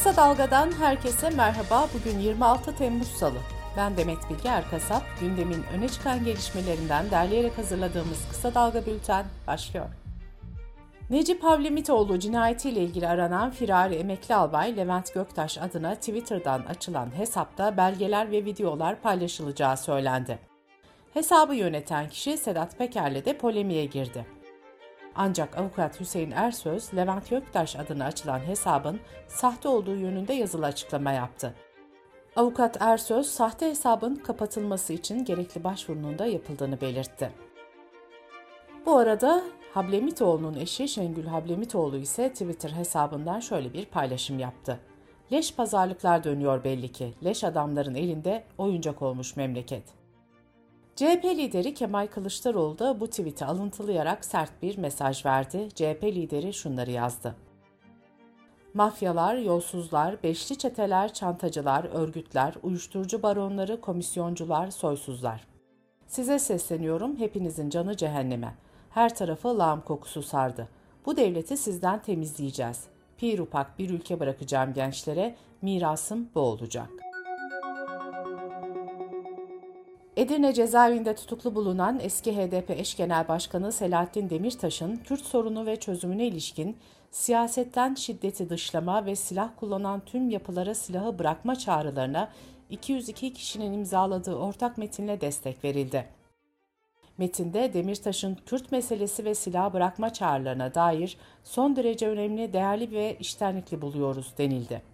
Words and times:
Kısa 0.00 0.16
Dalga'dan 0.16 0.72
herkese 0.72 1.30
merhaba. 1.30 1.88
Bugün 1.94 2.18
26 2.18 2.76
Temmuz 2.76 3.08
Salı. 3.08 3.38
Ben 3.76 3.96
Demet 3.96 4.30
Bilge 4.30 4.48
Erkasap. 4.48 5.02
Gündemin 5.20 5.64
öne 5.76 5.88
çıkan 5.88 6.24
gelişmelerinden 6.24 7.10
derleyerek 7.10 7.58
hazırladığımız 7.58 8.28
Kısa 8.30 8.54
Dalga 8.54 8.86
Bülten 8.86 9.24
başlıyor. 9.46 9.86
Necip 11.10 11.44
Havlemitoğlu 11.44 12.18
cinayetiyle 12.18 12.80
ilgili 12.80 13.08
aranan 13.08 13.50
firari 13.50 13.94
emekli 13.94 14.34
albay 14.34 14.76
Levent 14.76 15.14
Göktaş 15.14 15.58
adına 15.58 15.94
Twitter'dan 15.94 16.62
açılan 16.62 17.16
hesapta 17.16 17.76
belgeler 17.76 18.30
ve 18.30 18.44
videolar 18.44 19.00
paylaşılacağı 19.00 19.76
söylendi. 19.76 20.38
Hesabı 21.14 21.54
yöneten 21.54 22.08
kişi 22.08 22.36
Sedat 22.36 22.78
Peker'le 22.78 23.24
de 23.24 23.38
polemiğe 23.38 23.84
girdi. 23.84 24.26
Ancak 25.14 25.58
avukat 25.58 26.00
Hüseyin 26.00 26.30
Ersöz, 26.30 26.94
Levent 26.94 27.30
Göktaş 27.30 27.76
adına 27.76 28.04
açılan 28.04 28.38
hesabın 28.38 29.00
sahte 29.28 29.68
olduğu 29.68 29.96
yönünde 29.96 30.32
yazılı 30.32 30.66
açıklama 30.66 31.12
yaptı. 31.12 31.54
Avukat 32.36 32.82
Ersöz, 32.82 33.26
sahte 33.26 33.70
hesabın 33.70 34.14
kapatılması 34.14 34.92
için 34.92 35.24
gerekli 35.24 35.64
başvurunun 35.64 36.18
da 36.18 36.26
yapıldığını 36.26 36.80
belirtti. 36.80 37.32
Bu 38.86 38.96
arada 38.96 39.42
Hablemitoğlu'nun 39.74 40.54
eşi 40.54 40.88
Şengül 40.88 41.26
Hablemitoğlu 41.26 41.96
ise 41.96 42.28
Twitter 42.32 42.70
hesabından 42.70 43.40
şöyle 43.40 43.72
bir 43.72 43.84
paylaşım 43.84 44.38
yaptı. 44.38 44.78
Leş 45.32 45.54
pazarlıklar 45.54 46.24
dönüyor 46.24 46.64
belli 46.64 46.92
ki. 46.92 47.14
Leş 47.24 47.44
adamların 47.44 47.94
elinde 47.94 48.44
oyuncak 48.58 49.02
olmuş 49.02 49.36
memleket. 49.36 49.99
CHP 51.00 51.24
lideri 51.24 51.74
Kemal 51.74 52.06
Kılıçdaroğlu 52.06 52.78
da 52.78 53.00
bu 53.00 53.06
tweet'i 53.06 53.44
alıntılayarak 53.44 54.24
sert 54.24 54.62
bir 54.62 54.78
mesaj 54.78 55.26
verdi. 55.26 55.68
CHP 55.74 56.04
lideri 56.04 56.52
şunları 56.52 56.90
yazdı. 56.90 57.36
Mafyalar, 58.74 59.36
yolsuzlar, 59.36 60.22
beşli 60.22 60.58
çeteler, 60.58 61.14
çantacılar, 61.14 61.84
örgütler, 61.84 62.54
uyuşturucu 62.62 63.22
baronları, 63.22 63.80
komisyoncular, 63.80 64.70
soysuzlar. 64.70 65.46
Size 66.06 66.38
sesleniyorum, 66.38 67.16
hepinizin 67.16 67.70
canı 67.70 67.96
cehenneme. 67.96 68.54
Her 68.90 69.14
tarafı 69.14 69.58
lağım 69.58 69.80
kokusu 69.80 70.22
sardı. 70.22 70.68
Bu 71.06 71.16
devleti 71.16 71.56
sizden 71.56 72.02
temizleyeceğiz. 72.02 72.84
Pir 73.16 73.38
upak 73.38 73.78
bir 73.78 73.90
ülke 73.90 74.20
bırakacağım 74.20 74.72
gençlere, 74.72 75.34
mirasım 75.62 76.28
bu 76.34 76.40
olacak.'' 76.40 77.09
Edirne 80.16 80.54
cezaevinde 80.54 81.14
tutuklu 81.14 81.54
bulunan 81.54 82.00
eski 82.02 82.36
HDP 82.36 82.70
eş 82.70 82.96
genel 82.96 83.28
başkanı 83.28 83.72
Selahattin 83.72 84.30
Demirtaş'ın 84.30 84.96
Kürt 84.96 85.20
sorunu 85.20 85.66
ve 85.66 85.76
çözümüne 85.76 86.26
ilişkin 86.26 86.76
siyasetten 87.10 87.94
şiddeti 87.94 88.50
dışlama 88.50 89.06
ve 89.06 89.16
silah 89.16 89.50
kullanan 89.56 90.00
tüm 90.06 90.30
yapılara 90.30 90.74
silahı 90.74 91.18
bırakma 91.18 91.56
çağrılarına 91.56 92.30
202 92.70 93.32
kişinin 93.32 93.72
imzaladığı 93.72 94.34
ortak 94.34 94.78
metinle 94.78 95.20
destek 95.20 95.64
verildi. 95.64 96.06
Metinde 97.18 97.72
Demirtaş'ın 97.72 98.38
Kürt 98.46 98.72
meselesi 98.72 99.24
ve 99.24 99.34
silah 99.34 99.72
bırakma 99.72 100.12
çağrılarına 100.12 100.74
dair 100.74 101.16
son 101.44 101.76
derece 101.76 102.08
önemli, 102.08 102.52
değerli 102.52 102.90
ve 102.90 103.16
iştenlikli 103.20 103.82
buluyoruz 103.82 104.34
denildi. 104.38 104.89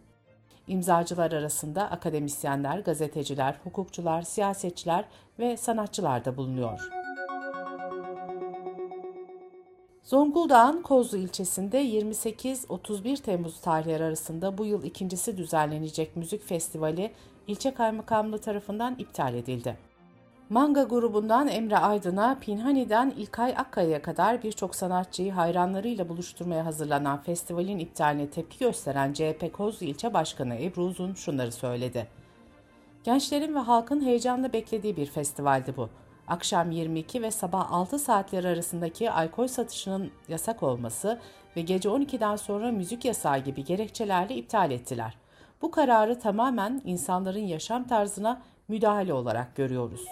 İmzacılar 0.69 1.33
arasında 1.33 1.91
akademisyenler, 1.91 2.79
gazeteciler, 2.79 3.55
hukukçular, 3.65 4.23
siyasetçiler 4.23 5.05
ve 5.39 5.57
sanatçılar 5.57 6.25
da 6.25 6.37
bulunuyor. 6.37 6.89
Zonguldak'ın 10.03 10.83
Kozlu 10.83 11.19
ilçesinde 11.19 11.85
28-31 11.85 13.23
Temmuz 13.23 13.61
tarihleri 13.61 14.05
arasında 14.05 14.59
bu 14.59 14.65
yıl 14.65 14.85
ikincisi 14.85 15.37
düzenlenecek 15.37 16.17
müzik 16.17 16.49
festivali 16.49 17.13
ilçe 17.47 17.75
kaymakamlığı 17.75 18.39
tarafından 18.39 18.95
iptal 18.99 19.35
edildi. 19.35 19.86
Manga 20.51 20.83
grubundan 20.83 21.49
Emre 21.49 21.79
Aydın'a, 21.79 22.39
Pinhani'den 22.41 23.13
İlkay 23.17 23.55
Akkaya'ya 23.57 24.03
kadar 24.03 24.43
birçok 24.43 24.75
sanatçıyı 24.75 25.33
hayranlarıyla 25.33 26.09
buluşturmaya 26.09 26.67
hazırlanan 26.67 27.23
festivalin 27.23 27.79
iptaline 27.79 28.31
tepki 28.31 28.59
gösteren 28.59 29.13
CHP 29.13 29.53
Kozlu 29.53 29.87
İlçe 29.87 30.15
Başkanı 30.15 30.55
Ebru 30.55 30.83
Uzun 30.83 31.15
şunları 31.15 31.53
söyledi. 31.53 32.09
Gençlerin 33.05 33.55
ve 33.55 33.59
halkın 33.59 34.05
heyecanla 34.05 34.53
beklediği 34.53 34.97
bir 34.97 35.07
festivaldi 35.07 35.75
bu. 35.77 35.89
Akşam 36.29 36.71
22 36.71 37.23
ve 37.23 37.31
sabah 37.31 37.73
6 37.73 37.99
saatleri 37.99 38.49
arasındaki 38.49 39.11
alkol 39.11 39.47
satışının 39.47 40.11
yasak 40.29 40.63
olması 40.63 41.21
ve 41.57 41.61
gece 41.61 41.89
12'den 41.89 42.37
sonra 42.37 42.73
müzik 42.73 43.05
yasağı 43.05 43.39
gibi 43.39 43.65
gerekçelerle 43.65 44.35
iptal 44.35 44.71
ettiler. 44.71 45.17
Bu 45.63 45.71
kararı 45.71 46.19
tamamen 46.19 46.83
insanların 46.85 47.47
yaşam 47.47 47.87
tarzına 47.87 48.43
müdahale 48.69 49.13
olarak 49.13 49.57
görüyoruz. 49.57 50.07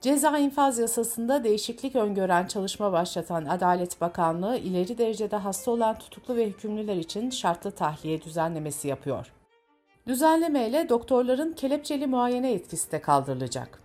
Ceza 0.00 0.38
infaz 0.38 0.78
yasasında 0.78 1.44
değişiklik 1.44 1.96
öngören 1.96 2.46
çalışma 2.46 2.92
başlatan 2.92 3.44
Adalet 3.44 4.00
Bakanlığı 4.00 4.56
ileri 4.56 4.98
derecede 4.98 5.36
hasta 5.36 5.70
olan 5.70 5.98
tutuklu 5.98 6.36
ve 6.36 6.46
hükümlüler 6.46 6.96
için 6.96 7.30
şartlı 7.30 7.70
tahliye 7.70 8.22
düzenlemesi 8.22 8.88
yapıyor. 8.88 9.32
Düzenlemeyle 10.06 10.88
doktorların 10.88 11.52
kelepçeli 11.52 12.06
muayene 12.06 12.52
etkisi 12.52 12.92
de 12.92 13.00
kaldırılacak. 13.00 13.82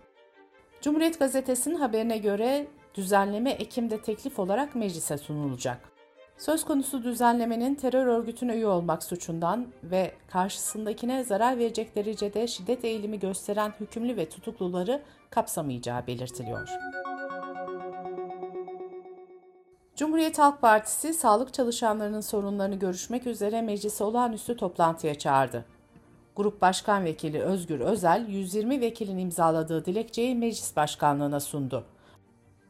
Cumhuriyet 0.80 1.18
Gazetesi'nin 1.18 1.74
haberine 1.74 2.18
göre 2.18 2.66
düzenleme 2.94 3.50
Ekim'de 3.50 4.02
teklif 4.02 4.38
olarak 4.38 4.74
meclise 4.74 5.18
sunulacak. 5.18 5.95
Söz 6.38 6.64
konusu 6.64 7.02
düzenlemenin 7.02 7.74
terör 7.74 8.06
örgütüne 8.06 8.54
üye 8.54 8.66
olmak 8.66 9.02
suçundan 9.02 9.66
ve 9.82 10.12
karşısındakine 10.28 11.24
zarar 11.24 11.58
verecek 11.58 11.96
derecede 11.96 12.46
şiddet 12.46 12.84
eğilimi 12.84 13.18
gösteren 13.18 13.72
hükümlü 13.80 14.16
ve 14.16 14.28
tutukluları 14.28 15.02
kapsamayacağı 15.30 16.06
belirtiliyor. 16.06 16.68
Cumhuriyet 19.96 20.38
Halk 20.38 20.60
Partisi 20.60 21.14
sağlık 21.14 21.54
çalışanlarının 21.54 22.20
sorunlarını 22.20 22.76
görüşmek 22.76 23.26
üzere 23.26 23.62
meclise 23.62 24.04
olağanüstü 24.04 24.56
toplantıya 24.56 25.14
çağırdı. 25.14 25.64
Grup 26.36 26.60
Başkan 26.60 27.04
Vekili 27.04 27.42
Özgür 27.42 27.80
Özel, 27.80 28.28
120 28.28 28.80
vekilin 28.80 29.18
imzaladığı 29.18 29.84
dilekçeyi 29.84 30.34
meclis 30.34 30.76
başkanlığına 30.76 31.40
sundu. 31.40 31.84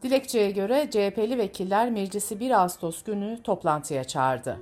Dilekçeye 0.02 0.50
göre 0.50 0.88
CHP'li 0.90 1.38
vekiller 1.38 1.90
meclisi 1.90 2.40
1 2.40 2.50
Ağustos 2.50 3.02
günü 3.02 3.42
toplantıya 3.42 4.04
çağırdı. 4.04 4.56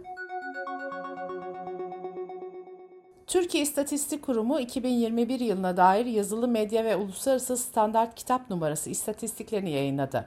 Türkiye 3.26 3.62
İstatistik 3.62 4.22
Kurumu 4.22 4.60
2021 4.60 5.40
yılına 5.40 5.76
dair 5.76 6.06
yazılı 6.06 6.48
medya 6.48 6.84
ve 6.84 6.96
uluslararası 6.96 7.56
standart 7.56 8.14
kitap 8.14 8.50
numarası 8.50 8.90
istatistiklerini 8.90 9.70
yayınladı. 9.70 10.26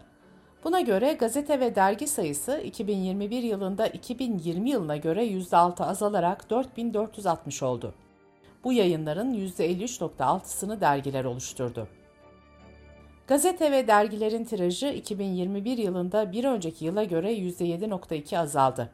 Buna 0.64 0.82
göre 0.82 1.14
gazete 1.14 1.60
ve 1.60 1.76
dergi 1.76 2.08
sayısı 2.08 2.58
2021 2.58 3.44
yılında 3.44 3.88
2020 3.88 4.70
yılına 4.70 4.98
göre 4.98 5.26
%6 5.28 5.84
azalarak 5.84 6.50
4460 6.50 7.64
oldu. 7.64 7.94
Bu 8.64 8.74
yayınların 8.74 9.34
%53.6'sını 9.34 10.82
dergiler 10.82 11.26
oluşturdu. 11.26 11.88
Gazete 13.28 13.72
ve 13.72 13.88
dergilerin 13.88 14.44
tirajı 14.44 14.88
2021 14.88 15.78
yılında 15.78 16.32
bir 16.32 16.44
önceki 16.44 16.86
yıla 16.86 17.04
göre 17.04 17.34
%7.2 17.34 18.38
azaldı. 18.38 18.90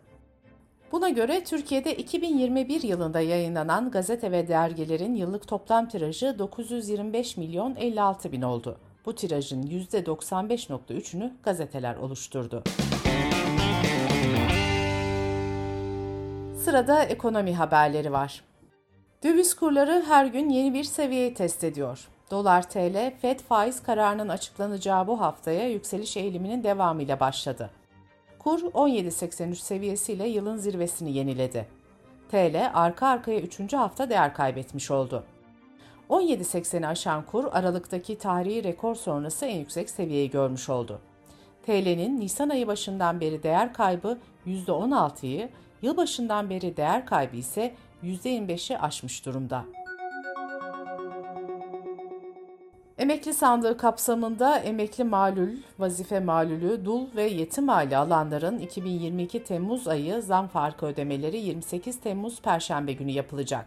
Buna 0.91 1.09
göre 1.09 1.43
Türkiye'de 1.43 1.95
2021 1.95 2.81
yılında 2.81 3.19
yayınlanan 3.19 3.91
gazete 3.91 4.31
ve 4.31 4.47
dergilerin 4.47 5.15
yıllık 5.15 5.47
toplam 5.47 5.89
tirajı 5.89 6.39
925 6.39 7.37
milyon 7.37 7.75
56 7.75 8.31
bin 8.31 8.41
oldu. 8.41 8.77
Bu 9.05 9.15
tirajın 9.15 9.63
%95.3'ünü 9.63 11.31
gazeteler 11.43 11.95
oluşturdu. 11.95 12.63
Sırada 16.63 17.03
ekonomi 17.03 17.55
haberleri 17.55 18.11
var. 18.11 18.43
Döviz 19.23 19.53
kurları 19.53 20.03
her 20.07 20.25
gün 20.25 20.49
yeni 20.49 20.73
bir 20.73 20.83
seviyeyi 20.83 21.33
test 21.33 21.63
ediyor. 21.63 22.07
Dolar 22.31 22.69
TL, 22.69 23.13
FED 23.21 23.39
faiz 23.39 23.83
kararının 23.83 24.29
açıklanacağı 24.29 25.07
bu 25.07 25.21
haftaya 25.21 25.69
yükseliş 25.69 26.17
eğiliminin 26.17 26.63
devamıyla 26.63 27.19
başladı. 27.19 27.69
Kur 28.39 28.59
17.83 28.59 29.55
seviyesiyle 29.55 30.27
yılın 30.27 30.57
zirvesini 30.57 31.11
yeniledi. 31.13 31.67
TL 32.31 32.71
arka 32.73 33.07
arkaya 33.07 33.39
3. 33.39 33.73
hafta 33.73 34.09
değer 34.09 34.33
kaybetmiş 34.33 34.91
oldu. 34.91 35.23
17.80'i 36.09 36.87
aşan 36.87 37.25
kur 37.25 37.45
Aralık'taki 37.51 38.17
tarihi 38.17 38.63
rekor 38.63 38.95
sonrası 38.95 39.45
en 39.45 39.59
yüksek 39.59 39.89
seviyeyi 39.89 40.29
görmüş 40.29 40.69
oldu. 40.69 41.01
TL'nin 41.65 42.19
Nisan 42.19 42.49
ayı 42.49 42.67
başından 42.67 43.21
beri 43.21 43.43
değer 43.43 43.73
kaybı 43.73 44.17
%16'yı, 44.47 45.49
yılbaşından 45.81 46.49
beri 46.49 46.77
değer 46.77 47.05
kaybı 47.05 47.35
ise 47.35 47.73
%25'i 48.03 48.77
aşmış 48.77 49.25
durumda. 49.25 49.65
Emekli 53.03 53.33
sandığı 53.33 53.77
kapsamında 53.77 54.57
emekli 54.57 55.03
malul, 55.03 55.49
vazife 55.79 56.19
malulü, 56.19 56.85
dul 56.85 57.07
ve 57.15 57.23
yetim 57.23 57.69
aile 57.69 57.97
alanların 57.97 58.59
2022 58.59 59.43
Temmuz 59.43 59.87
ayı 59.87 60.21
zam 60.21 60.47
farkı 60.47 60.85
ödemeleri 60.85 61.37
28 61.37 61.99
Temmuz 61.99 62.41
Perşembe 62.41 62.93
günü 62.93 63.11
yapılacak. 63.11 63.65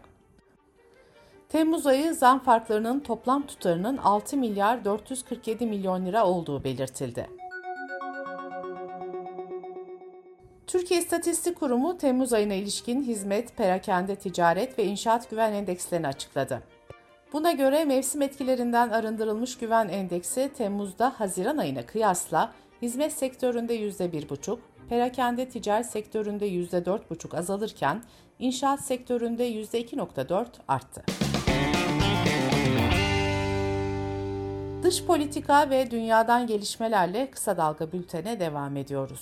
Temmuz 1.49 1.87
ayı 1.87 2.15
zam 2.15 2.39
farklarının 2.39 2.99
toplam 2.99 3.47
tutarının 3.47 3.97
6 3.97 4.37
milyar 4.37 4.85
447 4.85 5.65
milyon 5.65 6.05
lira 6.05 6.25
olduğu 6.25 6.63
belirtildi. 6.63 7.29
Türkiye 10.67 10.99
İstatistik 10.99 11.59
Kurumu 11.59 11.97
Temmuz 11.97 12.33
ayına 12.33 12.53
ilişkin 12.53 13.03
hizmet, 13.03 13.57
perakende 13.57 14.15
ticaret 14.15 14.79
ve 14.79 14.85
inşaat 14.85 15.29
güven 15.29 15.53
endekslerini 15.53 16.07
açıkladı. 16.07 16.76
Buna 17.33 17.51
göre 17.51 17.85
mevsim 17.85 18.21
etkilerinden 18.21 18.89
arındırılmış 18.89 19.57
güven 19.57 19.87
endeksi 19.87 20.51
Temmuz'da 20.57 21.13
Haziran 21.19 21.57
ayına 21.57 21.85
kıyasla 21.85 22.53
hizmet 22.81 23.13
sektöründe 23.13 23.79
%1,5, 23.79 24.57
perakende 24.89 25.49
ticaret 25.49 25.85
sektöründe 25.85 26.47
%4,5 26.49 27.37
azalırken 27.37 28.03
inşaat 28.39 28.81
sektöründe 28.81 29.51
%2,4 29.51 30.45
arttı. 30.67 31.03
Dış 34.83 35.05
politika 35.05 35.69
ve 35.69 35.91
dünyadan 35.91 36.47
gelişmelerle 36.47 37.31
kısa 37.31 37.57
dalga 37.57 37.91
bültene 37.91 38.39
devam 38.39 38.77
ediyoruz. 38.77 39.21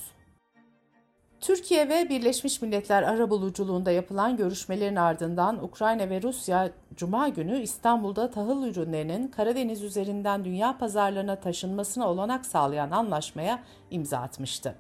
Türkiye 1.46 1.90
ve 1.90 2.10
Birleşmiş 2.10 2.62
Milletler 2.62 3.04
arabuluculuğunda 3.04 3.92
yapılan 3.92 4.38
görüşmelerin 4.38 4.96
ardından 4.96 5.64
Ukrayna 5.64 6.10
ve 6.10 6.22
Rusya 6.22 6.72
Cuma 6.96 7.30
günü 7.30 7.60
İstanbul'da 7.60 8.32
tahıl 8.32 8.64
ürünlerinin 8.64 9.28
Karadeniz 9.28 9.84
üzerinden 9.84 10.46
dünya 10.46 10.78
pazarlarına 10.78 11.36
taşınmasına 11.36 12.10
olanak 12.10 12.46
sağlayan 12.46 12.92
anlaşmaya 12.92 13.64
imza 13.92 14.18
atmıştı. 14.18 14.76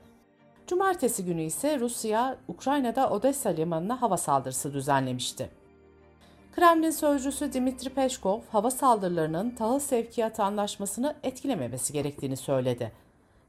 Cumartesi 0.68 1.26
günü 1.26 1.42
ise 1.42 1.80
Rusya, 1.80 2.38
Ukrayna'da 2.48 3.10
Odessa 3.10 3.50
limanına 3.50 4.02
hava 4.02 4.18
saldırısı 4.18 4.74
düzenlemişti. 4.74 5.50
Kremlin 6.56 6.92
sözcüsü 6.92 7.54
Dimitri 7.54 7.90
Peşkov, 7.90 8.40
hava 8.52 8.72
saldırılarının 8.72 9.50
tahıl 9.50 9.80
sevkiyatı 9.80 10.44
anlaşmasını 10.44 11.16
etkilememesi 11.24 11.94
gerektiğini 11.94 12.38
söyledi. 12.38 13.05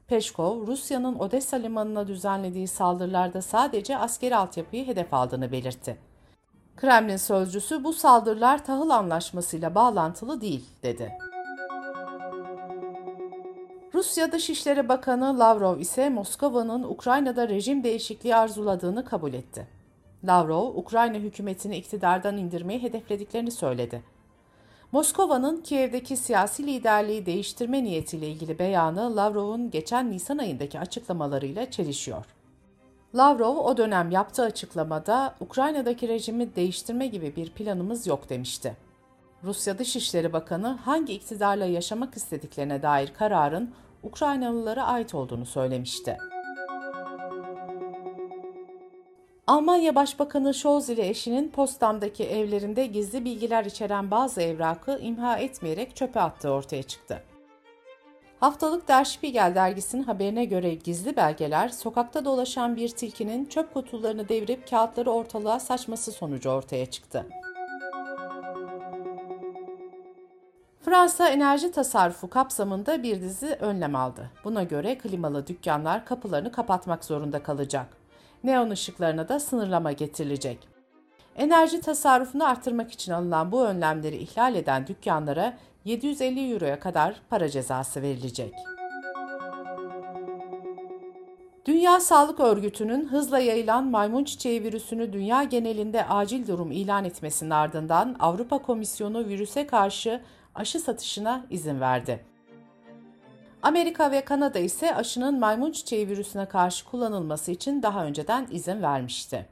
Peşkov, 0.07 0.67
Rusya'nın 0.67 1.19
Odessa 1.19 1.57
limanına 1.57 2.07
düzenlediği 2.07 2.67
saldırılarda 2.67 3.41
sadece 3.41 3.97
askeri 3.97 4.35
altyapıyı 4.35 4.87
hedef 4.87 5.13
aldığını 5.13 5.51
belirtti. 5.51 5.97
Kremlin 6.75 7.17
sözcüsü 7.17 7.83
bu 7.83 7.93
saldırılar 7.93 8.65
tahıl 8.65 8.89
anlaşmasıyla 8.89 9.75
bağlantılı 9.75 10.41
değil, 10.41 10.65
dedi. 10.83 11.17
Rusya 13.93 14.31
Dışişleri 14.31 14.89
Bakanı 14.89 15.39
Lavrov 15.39 15.79
ise 15.79 16.09
Moskova'nın 16.09 16.83
Ukrayna'da 16.83 17.49
rejim 17.49 17.83
değişikliği 17.83 18.35
arzuladığını 18.35 19.05
kabul 19.05 19.33
etti. 19.33 19.67
Lavrov, 20.23 20.67
Ukrayna 20.75 21.17
hükümetini 21.17 21.77
iktidardan 21.77 22.37
indirmeyi 22.37 22.81
hedeflediklerini 22.81 23.51
söyledi. 23.51 24.03
Moskova'nın 24.91 25.61
Kiev'deki 25.61 26.17
siyasi 26.17 26.67
liderliği 26.67 27.25
değiştirme 27.25 27.83
niyetiyle 27.83 28.27
ilgili 28.27 28.59
beyanı 28.59 29.15
Lavrov'un 29.15 29.71
geçen 29.71 30.11
Nisan 30.11 30.37
ayındaki 30.37 30.79
açıklamalarıyla 30.79 31.71
çelişiyor. 31.71 32.25
Lavrov 33.15 33.57
o 33.57 33.77
dönem 33.77 34.11
yaptığı 34.11 34.43
açıklamada 34.43 35.35
Ukrayna'daki 35.39 36.07
rejimi 36.07 36.55
değiştirme 36.55 37.07
gibi 37.07 37.35
bir 37.35 37.49
planımız 37.49 38.07
yok 38.07 38.29
demişti. 38.29 38.77
Rusya 39.43 39.79
Dışişleri 39.79 40.33
Bakanı 40.33 40.67
hangi 40.67 41.13
iktidarla 41.13 41.65
yaşamak 41.65 42.17
istediklerine 42.17 42.81
dair 42.81 43.13
kararın 43.13 43.71
Ukraynalılara 44.03 44.85
ait 44.85 45.15
olduğunu 45.15 45.45
söylemişti. 45.45 46.17
Almanya 49.47 49.95
Başbakanı 49.95 50.53
Scholz 50.53 50.89
ile 50.89 51.07
eşinin 51.07 51.49
Postam'daki 51.49 52.23
evlerinde 52.23 52.85
gizli 52.85 53.25
bilgiler 53.25 53.65
içeren 53.65 54.11
bazı 54.11 54.41
evrakı 54.41 54.99
imha 55.01 55.37
etmeyerek 55.37 55.95
çöpe 55.95 56.21
attığı 56.21 56.49
ortaya 56.49 56.83
çıktı. 56.83 57.23
Haftalık 58.39 58.87
Der 58.87 59.03
Spiegel 59.03 59.55
dergisinin 59.55 60.03
haberine 60.03 60.45
göre 60.45 60.73
gizli 60.73 61.15
belgeler 61.15 61.69
sokakta 61.69 62.25
dolaşan 62.25 62.75
bir 62.75 62.89
tilkinin 62.89 63.45
çöp 63.45 63.73
kutularını 63.73 64.29
devirip 64.29 64.69
kağıtları 64.69 65.11
ortalığa 65.11 65.59
saçması 65.59 66.11
sonucu 66.11 66.49
ortaya 66.49 66.85
çıktı. 66.85 67.25
Fransa 70.81 71.29
enerji 71.29 71.71
tasarrufu 71.71 72.29
kapsamında 72.29 73.03
bir 73.03 73.21
dizi 73.21 73.47
önlem 73.47 73.95
aldı. 73.95 74.31
Buna 74.43 74.63
göre 74.63 74.97
klimalı 74.97 75.47
dükkanlar 75.47 76.05
kapılarını 76.05 76.51
kapatmak 76.51 77.05
zorunda 77.05 77.43
kalacak 77.43 77.96
neon 78.43 78.69
ışıklarına 78.69 79.29
da 79.29 79.39
sınırlama 79.39 79.91
getirilecek. 79.91 80.67
Enerji 81.35 81.81
tasarrufunu 81.81 82.45
artırmak 82.45 82.91
için 82.91 83.11
alınan 83.11 83.51
bu 83.51 83.65
önlemleri 83.65 84.17
ihlal 84.17 84.55
eden 84.55 84.87
dükkanlara 84.87 85.57
750 85.85 86.53
euroya 86.53 86.79
kadar 86.79 87.21
para 87.29 87.49
cezası 87.49 88.01
verilecek. 88.01 88.53
Dünya 91.65 91.99
Sağlık 91.99 92.39
Örgütü'nün 92.39 93.07
hızla 93.07 93.39
yayılan 93.39 93.85
maymun 93.85 94.23
çiçeği 94.23 94.63
virüsünü 94.63 95.13
dünya 95.13 95.43
genelinde 95.43 96.05
acil 96.05 96.47
durum 96.47 96.71
ilan 96.71 97.05
etmesinin 97.05 97.49
ardından 97.49 98.15
Avrupa 98.19 98.57
Komisyonu 98.57 99.25
virüse 99.27 99.67
karşı 99.67 100.21
aşı 100.55 100.79
satışına 100.79 101.45
izin 101.49 101.81
verdi. 101.81 102.36
Amerika 103.67 104.11
ve 104.11 104.25
Kanada 104.25 104.59
ise 104.59 104.95
aşının 104.95 105.39
maymun 105.39 105.71
çiçeği 105.71 106.09
virüsüne 106.09 106.45
karşı 106.45 106.85
kullanılması 106.85 107.51
için 107.51 107.83
daha 107.83 108.05
önceden 108.05 108.47
izin 108.51 108.81
vermişti. 108.81 109.49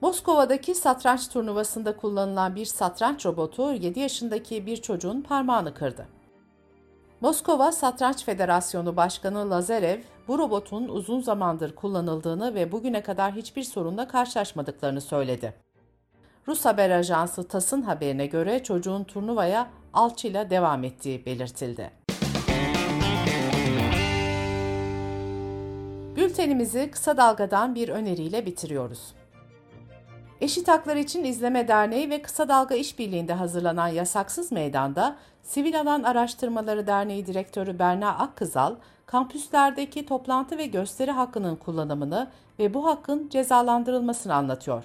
Moskova'daki 0.00 0.74
satranç 0.74 1.28
turnuvasında 1.28 1.96
kullanılan 1.96 2.54
bir 2.54 2.64
satranç 2.64 3.26
robotu 3.26 3.72
7 3.72 4.00
yaşındaki 4.00 4.66
bir 4.66 4.76
çocuğun 4.76 5.20
parmağını 5.22 5.74
kırdı. 5.74 6.06
Moskova 7.20 7.72
Satranç 7.72 8.24
Federasyonu 8.24 8.96
Başkanı 8.96 9.50
Lazarev, 9.50 10.00
bu 10.28 10.38
robotun 10.38 10.88
uzun 10.88 11.20
zamandır 11.20 11.74
kullanıldığını 11.74 12.54
ve 12.54 12.72
bugüne 12.72 13.02
kadar 13.02 13.32
hiçbir 13.32 13.62
sorunla 13.62 14.08
karşılaşmadıklarını 14.08 15.00
söyledi. 15.00 15.65
Rus 16.48 16.64
haber 16.64 16.90
ajansı 16.90 17.48
TAS'ın 17.48 17.82
haberine 17.82 18.26
göre 18.26 18.62
çocuğun 18.62 19.04
turnuvaya 19.04 19.68
alçıyla 19.92 20.50
devam 20.50 20.84
ettiği 20.84 21.26
belirtildi. 21.26 21.90
Bültenimizi 26.16 26.90
kısa 26.90 27.16
dalgadan 27.16 27.74
bir 27.74 27.88
öneriyle 27.88 28.46
bitiriyoruz. 28.46 29.14
Eşit 30.40 30.68
Haklar 30.68 30.96
İçin 30.96 31.24
İzleme 31.24 31.68
Derneği 31.68 32.10
ve 32.10 32.22
Kısa 32.22 32.48
Dalga 32.48 32.74
İşbirliği'nde 32.74 33.32
hazırlanan 33.32 33.88
Yasaksız 33.88 34.52
Meydan'da 34.52 35.16
Sivil 35.42 35.80
Alan 35.80 36.02
Araştırmaları 36.02 36.86
Derneği 36.86 37.26
Direktörü 37.26 37.78
Berna 37.78 38.18
Akkızal, 38.18 38.74
kampüslerdeki 39.06 40.06
toplantı 40.06 40.58
ve 40.58 40.66
gösteri 40.66 41.10
hakkının 41.10 41.56
kullanımını 41.56 42.28
ve 42.58 42.74
bu 42.74 42.86
hakkın 42.86 43.28
cezalandırılmasını 43.28 44.34
anlatıyor. 44.34 44.84